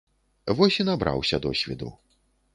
[0.59, 1.93] Вось і набраўся досведу.